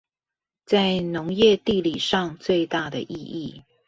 [0.65, 3.63] 在農業地理上最大的意義